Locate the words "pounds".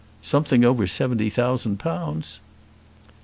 1.77-2.39